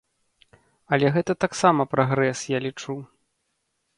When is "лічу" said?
2.67-2.97